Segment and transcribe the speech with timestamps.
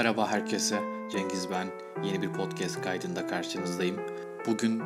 [0.00, 0.80] Merhaba herkese.
[1.10, 1.66] Cengiz ben.
[2.04, 3.96] Yeni bir podcast kaydında karşınızdayım.
[4.46, 4.82] Bugün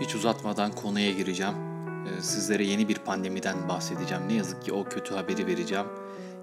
[0.00, 1.54] hiç uzatmadan konuya gireceğim.
[2.06, 4.28] Ee, sizlere yeni bir pandemiden bahsedeceğim.
[4.28, 5.86] Ne yazık ki o kötü haberi vereceğim.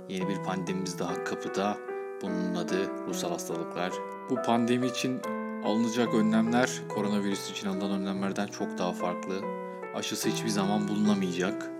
[0.09, 1.77] Yeni bir pandemimiz daha kapıda.
[2.21, 3.91] Bunun adı ruhsal hastalıklar.
[4.29, 5.21] Bu pandemi için
[5.65, 9.41] alınacak önlemler koronavirüs için alınan önlemlerden çok daha farklı.
[9.95, 11.74] Aşısı hiçbir zaman bulunamayacak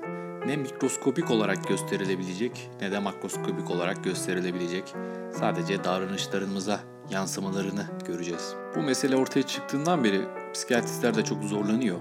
[0.46, 4.94] ne mikroskopik olarak gösterilebilecek ne de makroskopik olarak gösterilebilecek.
[5.40, 6.80] Sadece davranışlarımıza
[7.12, 8.54] yansımalarını göreceğiz.
[8.76, 10.22] Bu mesele ortaya çıktığından beri
[10.54, 12.00] psikiyatristler de çok zorlanıyor.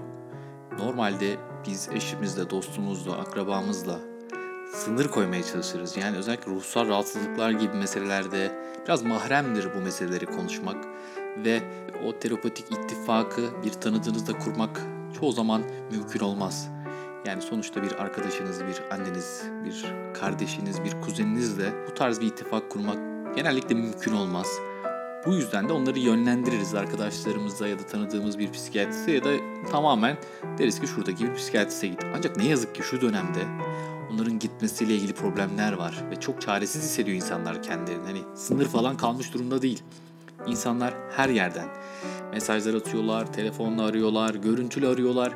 [0.79, 1.35] Normalde
[1.67, 3.99] biz eşimizle, dostumuzla, akrabamızla
[4.73, 5.97] sınır koymaya çalışırız.
[5.97, 8.51] Yani özellikle ruhsal rahatsızlıklar gibi meselelerde
[8.85, 10.85] biraz mahremdir bu meseleleri konuşmak
[11.45, 11.61] ve
[12.07, 14.81] o terapetik ittifakı bir tanıdığınızda kurmak
[15.19, 16.74] çoğu zaman mümkün olmaz.
[17.27, 22.97] Yani sonuçta bir arkadaşınız, bir anneniz, bir kardeşiniz, bir kuzeninizle bu tarz bir ittifak kurmak
[23.35, 24.47] genellikle mümkün olmaz.
[25.25, 29.29] Bu yüzden de onları yönlendiririz arkadaşlarımıza ya da tanıdığımız bir psikiyatriste ya da
[29.71, 30.17] tamamen
[30.57, 32.03] deriz ki şuradaki bir psikiyatriste git.
[32.17, 33.39] Ancak ne yazık ki şu dönemde
[34.13, 38.05] onların gitmesiyle ilgili problemler var ve çok çaresiz hissediyor insanlar kendilerini.
[38.05, 39.83] Hani sınır falan kalmış durumda değil.
[40.47, 41.67] İnsanlar her yerden
[42.31, 45.33] mesajlar atıyorlar, telefonla arıyorlar, görüntülü arıyorlar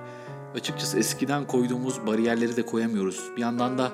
[0.55, 3.31] açıkçası eskiden koyduğumuz bariyerleri de koyamıyoruz.
[3.38, 3.92] Bir yandan da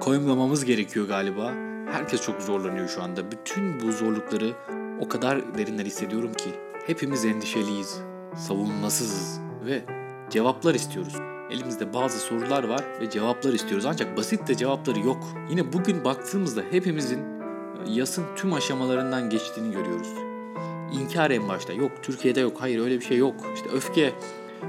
[0.00, 1.52] koymamamız gerekiyor galiba.
[1.92, 3.32] Herkes çok zorlanıyor şu anda.
[3.32, 4.52] Bütün bu zorlukları
[5.00, 6.50] o kadar derinden hissediyorum ki
[6.86, 7.98] hepimiz endişeliyiz,
[8.36, 9.82] savunmasızız ve
[10.30, 11.14] cevaplar istiyoruz.
[11.50, 15.24] Elimizde bazı sorular var ve cevaplar istiyoruz ancak basit de cevapları yok.
[15.50, 17.20] Yine bugün baktığımızda hepimizin
[17.86, 20.08] yasın tüm aşamalarından geçtiğini görüyoruz.
[20.92, 21.72] İnkar en başta.
[21.72, 22.56] Yok Türkiye'de yok.
[22.60, 23.34] Hayır öyle bir şey yok.
[23.54, 24.12] İşte öfke,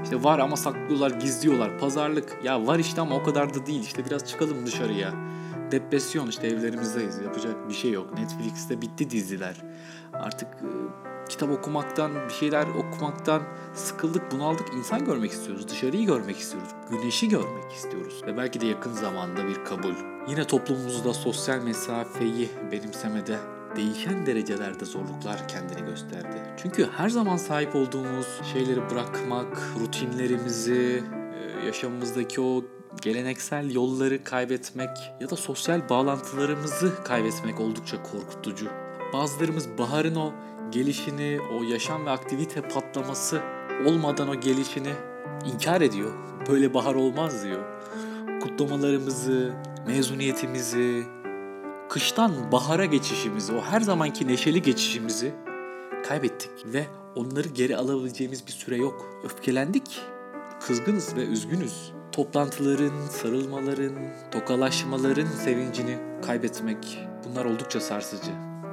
[0.02, 1.78] işte var ama saklıyorlar, gizliyorlar.
[1.78, 2.38] Pazarlık.
[2.44, 3.82] Ya var işte ama o kadar da değil.
[3.82, 5.14] İşte biraz çıkalım dışarıya.
[5.70, 7.18] Depresyon işte evlerimizdeyiz.
[7.18, 8.18] Yapacak bir şey yok.
[8.18, 9.56] Netflix'te bitti diziler.
[10.12, 10.68] Artık e,
[11.28, 13.42] kitap okumaktan, bir şeyler okumaktan
[13.74, 14.74] sıkıldık, bunaldık.
[14.74, 15.68] İnsan görmek istiyoruz.
[15.68, 16.70] Dışarıyı görmek istiyoruz.
[16.90, 18.22] Güneşi görmek istiyoruz.
[18.26, 19.94] Ve belki de yakın zamanda bir kabul.
[20.28, 23.38] Yine toplumumuzda sosyal mesafeyi benimsemede
[23.76, 26.42] değişen derecelerde zorluklar kendini gösterdi.
[26.62, 31.02] Çünkü her zaman sahip olduğumuz şeyleri bırakmak, rutinlerimizi,
[31.62, 32.64] e, yaşamımızdaki o
[33.02, 34.90] geleneksel yolları kaybetmek
[35.20, 38.66] ya da sosyal bağlantılarımızı kaybetmek oldukça korkutucu.
[39.12, 40.32] Bazılarımız baharın o
[40.70, 43.40] gelişini, o yaşam ve aktivite patlaması
[43.86, 44.92] olmadan o gelişini
[45.54, 46.12] inkar ediyor.
[46.48, 47.62] Böyle bahar olmaz diyor.
[48.42, 49.52] Kutlamalarımızı,
[49.86, 51.04] mezuniyetimizi,
[51.88, 55.34] kıştan bahara geçişimizi, o her zamanki neşeli geçişimizi
[56.08, 59.06] kaybettik ve onları geri alabileceğimiz bir süre yok.
[59.24, 60.00] Öfkelendik,
[60.60, 61.92] kızgınız ve üzgünüz.
[62.12, 63.94] Toplantıların, sarılmaların,
[64.30, 68.30] tokalaşmaların sevincini kaybetmek bunlar oldukça sarsıcı.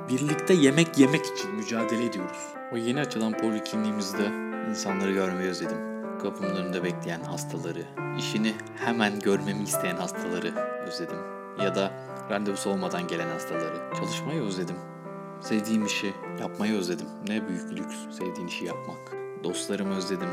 [0.10, 2.38] Birlikte yemek yemek için mücadele ediyoruz.
[2.74, 4.32] O yeni açılan polikliniğimizde
[4.70, 5.78] insanları görmeyi özledim.
[6.22, 7.84] Kapımın önünde bekleyen hastaları,
[8.18, 8.54] işini
[8.86, 10.54] hemen görmemi isteyen hastaları
[10.88, 11.18] özledim.
[11.60, 11.92] Ya da
[12.31, 13.96] randevusu olmadan gelen hastaları.
[14.00, 14.75] Çalışmayı özledim.
[15.42, 17.08] Sevdiğim işi yapmayı özledim.
[17.28, 18.97] Ne büyük lüks sevdiğin işi yapmak.
[19.44, 20.30] Dostlarımı özledim.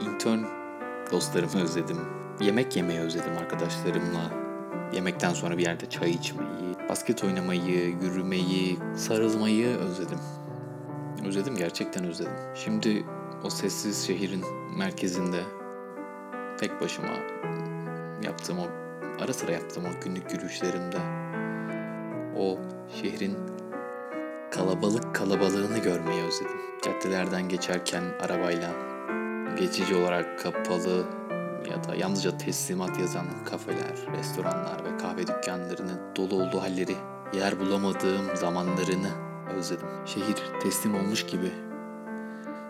[0.00, 0.38] Intern
[1.12, 1.98] dostlarımı özledim.
[2.40, 4.30] Yemek yemeyi özledim arkadaşlarımla.
[4.92, 10.18] Yemekten sonra bir yerde çay içmeyi, basket oynamayı, yürümeyi, sarılmayı özledim.
[11.26, 12.32] Özledim gerçekten özledim.
[12.54, 13.04] Şimdi
[13.44, 14.44] o sessiz şehrin
[14.76, 15.40] merkezinde
[16.58, 17.08] tek başıma
[18.22, 18.66] yaptığım o
[19.24, 21.21] ara sıra yaptığım o günlük yürüyüşlerimde
[22.38, 22.58] o
[23.00, 23.36] şehrin
[24.50, 26.60] kalabalık kalabalığını görmeyi özledim.
[26.84, 28.70] Caddelerden geçerken arabayla
[29.58, 31.04] geçici olarak kapalı
[31.70, 36.96] ya da yalnızca teslimat yazan kafeler, restoranlar ve kahve dükkanlarının dolu olduğu halleri
[37.32, 39.08] yer bulamadığım zamanlarını
[39.56, 39.88] özledim.
[40.06, 41.50] Şehir teslim olmuş gibi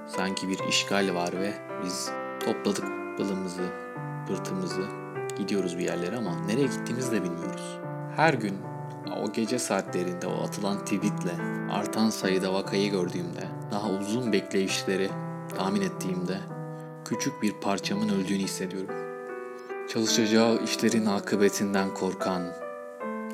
[0.07, 1.53] sanki bir işgal var ve
[1.85, 2.11] biz
[2.45, 2.85] topladık
[3.19, 3.67] bılımızı,
[4.29, 4.83] pırtımızı
[5.39, 7.79] gidiyoruz bir yerlere ama nereye gittiğimizi de bilmiyoruz.
[8.17, 8.72] Her gün
[9.23, 11.33] o gece saatlerinde o atılan tweetle
[11.73, 15.11] artan sayıda vakayı gördüğümde, daha uzun bekleyişleri
[15.57, 16.39] tahmin ettiğimde
[17.05, 18.95] küçük bir parçamın öldüğünü hissediyorum.
[19.89, 22.43] Çalışacağı işlerin akıbetinden korkan,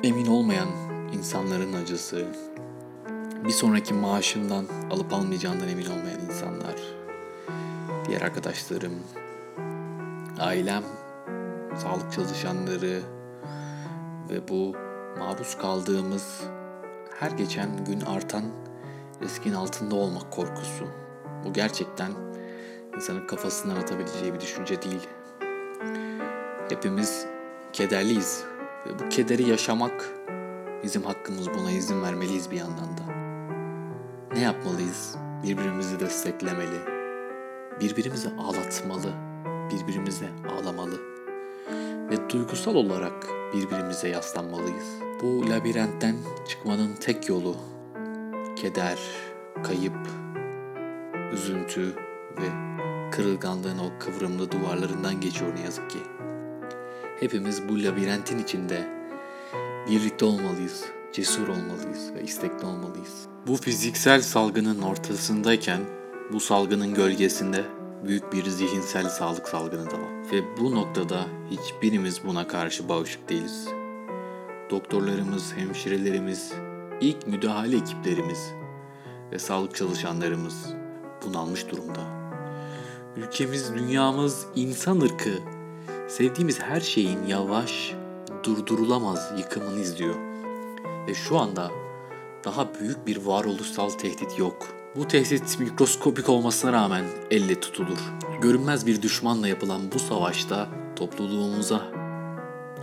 [0.03, 0.69] emin olmayan
[1.13, 2.27] insanların acısı,
[3.45, 6.75] bir sonraki maaşından alıp almayacağından emin olmayan insanlar,
[8.07, 8.93] diğer arkadaşlarım,
[10.39, 10.83] ailem,
[11.77, 13.01] sağlık çalışanları
[14.29, 14.75] ve bu
[15.17, 16.41] maruz kaldığımız
[17.19, 18.43] her geçen gün artan
[19.21, 20.87] riskin altında olmak korkusu.
[21.45, 22.11] Bu gerçekten
[22.95, 25.07] insanın kafasından atabileceği bir düşünce değil.
[26.69, 27.25] Hepimiz
[27.73, 28.43] kederliyiz
[28.85, 30.09] ve bu kederi yaşamak
[30.83, 33.13] bizim hakkımız buna izin vermeliyiz bir yandan da.
[34.33, 35.15] ne yapmalıyız?
[35.43, 36.79] Birbirimizi desteklemeli.
[37.79, 39.13] Birbirimizi ağlatmalı.
[39.71, 41.18] Birbirimize ağlamalı.
[42.11, 44.87] Ve duygusal olarak birbirimize yaslanmalıyız.
[45.21, 46.15] Bu labirentten
[46.47, 47.55] çıkmanın tek yolu
[48.55, 48.99] keder,
[49.63, 50.07] kayıp,
[51.33, 51.95] üzüntü
[52.41, 52.49] ve
[53.11, 55.99] kırılganlığın o kıvrımlı duvarlarından geçiyor ne yazık ki.
[57.19, 58.87] Hepimiz bu labirentin içinde
[59.89, 63.27] birlikte olmalıyız, cesur olmalıyız ve istekli olmalıyız.
[63.47, 65.81] Bu fiziksel salgının ortasındayken
[66.33, 67.63] bu salgının gölgesinde
[68.05, 70.31] büyük bir zihinsel sağlık salgını da var.
[70.31, 73.67] Ve bu noktada hiçbirimiz buna karşı bağışık değiliz.
[74.69, 76.53] Doktorlarımız, hemşirelerimiz,
[77.01, 78.51] ilk müdahale ekiplerimiz
[79.31, 80.73] ve sağlık çalışanlarımız
[81.25, 82.01] bunalmış durumda.
[83.17, 85.33] Ülkemiz, dünyamız, insan ırkı,
[86.07, 87.93] sevdiğimiz her şeyin yavaş,
[88.43, 90.15] durdurulamaz yıkımını izliyor.
[91.07, 91.71] Ve şu anda
[92.45, 94.78] daha büyük bir varoluşsal tehdit yok.
[94.95, 97.99] Bu tehdit mikroskopik olmasına rağmen elle tutulur.
[98.41, 101.81] Görünmez bir düşmanla yapılan bu savaşta topluluğumuza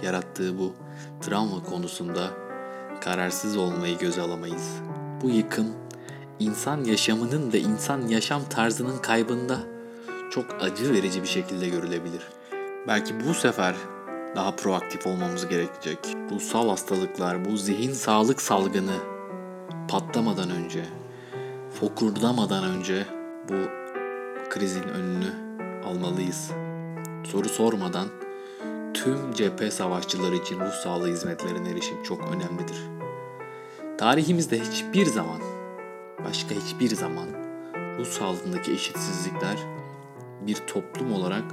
[0.03, 0.73] yarattığı bu
[1.21, 2.31] travma konusunda
[3.01, 4.73] kararsız olmayı göze alamayız.
[5.23, 5.67] Bu yıkım
[6.39, 9.59] insan yaşamının ve insan yaşam tarzının kaybında
[10.31, 12.23] çok acı verici bir şekilde görülebilir.
[12.89, 13.75] Belki bu sefer
[14.37, 15.99] daha proaktif olmamız gerekecek.
[16.31, 18.97] Ruhsal hastalıklar, bu zihin sağlık salgını
[19.89, 20.85] patlamadan önce,
[21.81, 23.07] fokurdamadan önce
[23.49, 23.55] bu
[24.51, 25.33] krizin önünü
[25.85, 26.51] almalıyız.
[27.25, 28.09] Soru sormadan
[28.95, 32.77] tüm cephe savaşçıları için ruh sağlığı hizmetlerine erişim çok önemlidir.
[33.99, 35.41] Tarihimizde hiçbir zaman,
[36.25, 37.27] başka hiçbir zaman
[37.99, 39.57] ruh sağlığındaki eşitsizlikler
[40.47, 41.45] bir toplum olarak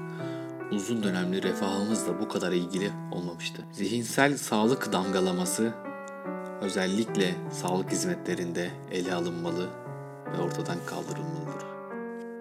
[0.71, 3.61] uzun dönemli refahımızla bu kadar ilgili olmamıştı.
[3.71, 5.73] Zihinsel sağlık damgalaması
[6.61, 9.82] özellikle sağlık hizmetlerinde ele alınmalı
[10.27, 11.65] ve ortadan kaldırılmalıdır.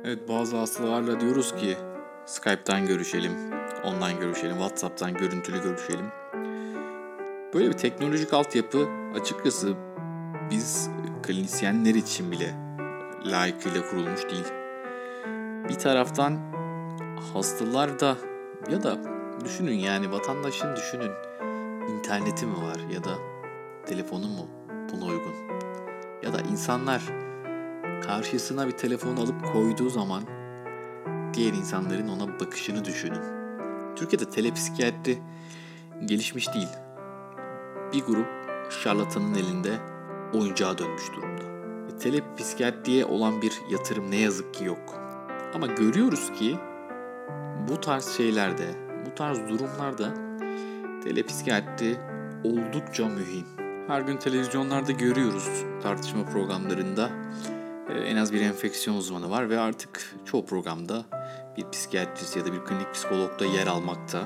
[0.05, 1.77] Evet bazı hastalarla diyoruz ki
[2.27, 3.33] Skype'tan görüşelim,
[3.85, 6.07] online görüşelim, WhatsApp'tan görüntülü görüşelim.
[7.55, 8.89] Böyle bir teknolojik altyapı
[9.21, 9.75] açıkçası
[10.51, 10.91] biz
[11.23, 12.55] klinisyenler için bile
[13.25, 14.47] layıkıyla kurulmuş değil.
[15.69, 16.39] Bir taraftan
[17.33, 18.17] hastalar da
[18.71, 18.97] ya da
[19.45, 21.13] düşünün yani vatandaşın düşünün
[21.89, 23.19] interneti mi var ya da
[23.87, 24.47] telefonu mu
[24.93, 25.35] buna uygun?
[26.23, 27.03] Ya da insanlar
[28.07, 30.23] karşısına bir telefon alıp koyduğu zaman
[31.35, 33.23] diğer insanların ona bakışını düşünün.
[33.97, 35.19] Türkiye'de telepsikiyatri
[36.05, 36.69] gelişmiş değil.
[37.93, 38.27] Bir grup
[38.71, 39.79] şarlatanın elinde
[40.35, 41.43] oyuncağa dönmüş durumda.
[41.87, 44.95] Ve telepsikiyatriye olan bir yatırım ne yazık ki yok.
[45.55, 46.57] Ama görüyoruz ki
[47.69, 48.67] bu tarz şeylerde,
[49.07, 50.15] bu tarz durumlarda
[51.05, 51.97] telepsikiyatri
[52.45, 53.47] oldukça mühim.
[53.89, 55.49] Her gün televizyonlarda görüyoruz
[55.83, 57.11] tartışma programlarında
[57.49, 57.62] e,
[57.97, 61.05] en az bir enfeksiyon uzmanı var ve artık çoğu programda
[61.57, 64.23] bir psikiyatrist ya da bir klinik psikolog da yer almakta.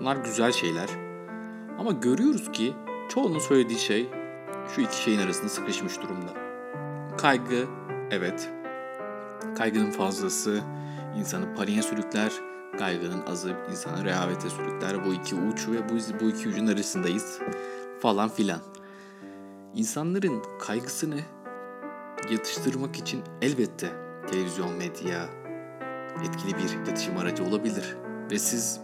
[0.00, 0.88] Bunlar güzel şeyler.
[1.78, 2.74] Ama görüyoruz ki
[3.08, 4.08] çoğunun söylediği şey
[4.74, 6.32] şu iki şeyin arasında sıkışmış durumda.
[7.18, 7.66] Kaygı,
[8.10, 8.50] evet.
[9.58, 10.60] Kaygının fazlası
[11.18, 12.32] insanı paniğe sürükler,
[12.78, 15.06] kaygının azı insanı rehavete sürükler.
[15.06, 17.38] Bu iki uç ve bu, bu iki ucun arasındayız
[18.00, 18.60] falan filan.
[19.74, 21.20] İnsanların kaygısını
[22.30, 23.92] yatıştırmak için elbette
[24.30, 25.28] televizyon, medya
[26.24, 27.96] etkili bir iletişim aracı olabilir.
[28.30, 28.80] Ve siz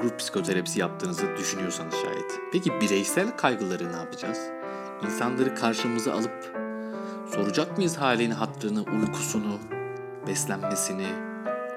[0.00, 2.40] grup psikoterapisi yaptığınızı düşünüyorsanız şayet.
[2.52, 4.38] Peki bireysel kaygıları ne yapacağız?
[5.04, 6.52] İnsanları karşımıza alıp
[7.34, 9.58] soracak mıyız halini, hattını, uykusunu,
[10.26, 11.06] beslenmesini,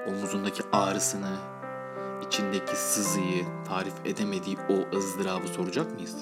[0.08, 1.36] omuzundaki ağrısını,
[2.26, 6.16] içindeki sızıyı, tarif edemediği o ızdırabı soracak mıyız?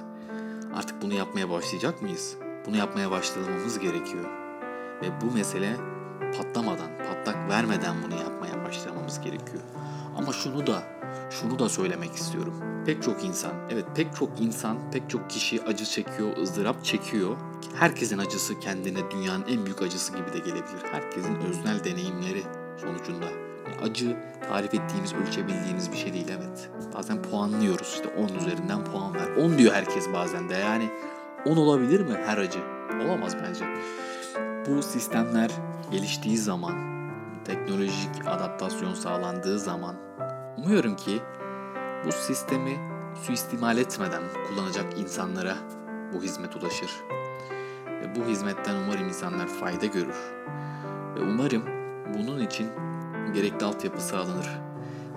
[0.74, 2.36] Artık bunu yapmaya başlayacak mıyız?
[2.66, 4.47] Bunu yapmaya başlamamız gerekiyor.
[5.02, 5.76] Ve bu mesele
[6.36, 9.62] patlamadan, patlak vermeden bunu yapmaya başlamamız gerekiyor.
[10.16, 10.82] Ama şunu da,
[11.30, 12.54] şunu da söylemek istiyorum.
[12.86, 17.36] Pek çok insan, evet pek çok insan, pek çok kişi acı çekiyor, ızdırap çekiyor.
[17.74, 20.82] Herkesin acısı kendine dünyanın en büyük acısı gibi de gelebilir.
[20.92, 22.42] Herkesin öznel deneyimleri
[22.80, 23.24] sonucunda.
[23.24, 24.16] Yani acı
[24.48, 26.70] tarif ettiğimiz, ölçebildiğimiz bir şey değil evet.
[26.94, 29.44] Bazen puanlıyoruz işte 10 üzerinden puan ver.
[29.44, 30.88] 10 diyor herkes bazen de yani
[31.46, 32.58] 10 olabilir mi her acı?
[33.04, 33.64] Olamaz bence.
[34.68, 35.50] Bu sistemler
[35.90, 36.74] geliştiği zaman,
[37.44, 39.96] teknolojik adaptasyon sağlandığı zaman
[40.56, 41.22] umuyorum ki
[42.06, 42.76] bu sistemi
[43.22, 45.54] suistimal etmeden kullanacak insanlara
[46.14, 46.90] bu hizmet ulaşır.
[47.86, 50.32] Ve bu hizmetten umarım insanlar fayda görür.
[51.16, 51.62] Ve umarım
[52.14, 52.68] bunun için
[53.34, 54.48] gerekli altyapı sağlanır.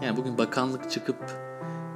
[0.01, 1.31] Yani bugün bakanlık çıkıp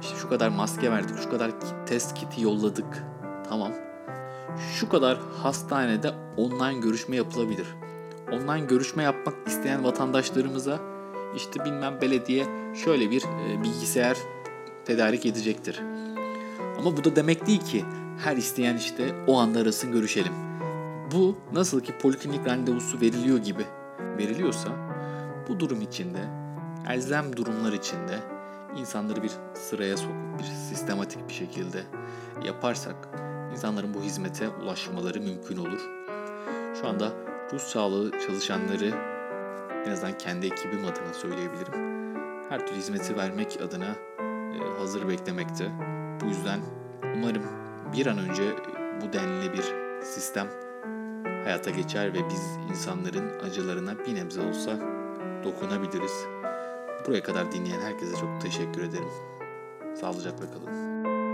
[0.00, 1.50] işte şu kadar maske verdik, şu kadar
[1.86, 3.04] test kiti yolladık.
[3.48, 3.85] Tamam.
[4.74, 7.66] Şu kadar hastanede online görüşme yapılabilir.
[8.32, 10.80] online görüşme yapmak isteyen vatandaşlarımıza
[11.36, 12.46] işte bilmem belediye
[12.84, 14.16] şöyle bir e, bilgisayar
[14.84, 15.80] tedarik edecektir.
[16.78, 17.84] Ama bu da demek değil ki
[18.24, 20.32] her isteyen işte o anda arasın görüşelim.
[21.12, 23.64] Bu nasıl ki poliklinik randevusu veriliyor gibi
[24.18, 24.68] veriliyorsa
[25.48, 26.20] bu durum içinde
[26.88, 28.18] elzem durumlar içinde
[28.76, 31.82] insanları bir sıraya sokup bir sistematik bir şekilde
[32.44, 33.08] yaparsak
[33.56, 35.80] insanların bu hizmete ulaşmaları mümkün olur.
[36.80, 37.12] Şu anda
[37.52, 38.90] Rus sağlığı çalışanları
[39.86, 41.72] en azından kendi ekibim adına söyleyebilirim.
[42.48, 45.70] Her türlü hizmeti vermek adına e, hazır beklemekte.
[46.20, 46.60] Bu yüzden
[47.16, 47.42] umarım
[47.92, 48.42] bir an önce
[49.02, 49.64] bu denli bir
[50.04, 50.48] sistem
[51.44, 54.78] hayata geçer ve biz insanların acılarına bir nebze olsa
[55.44, 56.24] dokunabiliriz.
[57.06, 59.10] Buraya kadar dinleyen herkese çok teşekkür ederim.
[60.00, 61.25] Sağlıcakla kalın.